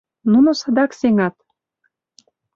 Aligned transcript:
Нуно 0.31 0.49
садак 0.61 0.91
сеҥат. 0.99 1.35